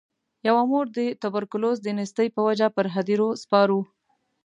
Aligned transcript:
یوه 0.47 0.63
مور 0.69 0.85
د 0.97 0.99
توبرکلوز 1.21 1.77
د 1.81 1.87
نیستۍ 1.97 2.27
په 2.35 2.41
وجه 2.47 2.67
پر 2.75 2.85
هدیرو 2.95 3.29
سپارو. 3.41 3.79